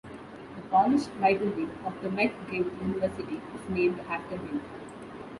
The 0.55 0.61
Polish 0.71 1.09
Library 1.19 1.67
of 1.85 1.93
the 2.01 2.09
McGill 2.09 2.81
University 2.81 3.35
is 3.53 3.69
named 3.69 3.99
after 4.09 4.35
him. 4.35 4.59